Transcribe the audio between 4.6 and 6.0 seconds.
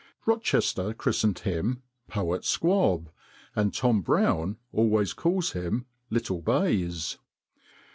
always calls him